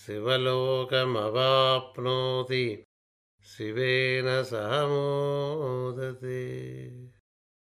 शिवलोकमवाप्नोति 0.07 2.85
शिवेन 3.57 4.43
सह 4.43 4.87
मोदते 4.87 7.08